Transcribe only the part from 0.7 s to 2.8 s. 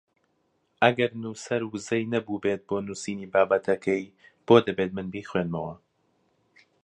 ئەگەر نووسەر ووزەی نەبووبێت بۆ